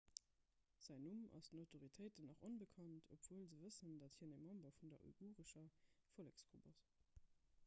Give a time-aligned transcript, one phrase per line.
[0.85, 4.95] säin numm ass den autoritéiten nach onbekannt obwuel se wëssen dat hien e member vun
[4.95, 5.71] der uigurescher
[6.17, 6.85] volleksgrupp ass